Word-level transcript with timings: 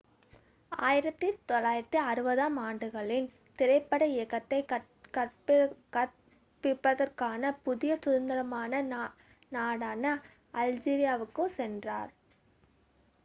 1960-ஆம் 0.71 2.55
ஆண்டுகளில் 2.59 3.27
திரைப்பட 3.59 4.05
இயக்கத்தைக் 4.13 4.71
கற்பிப்பதற்கான 5.93 7.03
புதிய 7.63 7.91
சுதந்திரமான 7.97 8.73
நாடான 9.51 10.03
அல்ஜீரியாவுக்குச் 10.55 11.55
சென்றார் 11.55 12.11